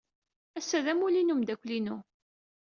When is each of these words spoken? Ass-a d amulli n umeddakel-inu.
Ass-a 0.57 0.79
d 0.85 0.87
amulli 0.91 1.21
n 1.23 1.33
umeddakel-inu. 1.33 1.97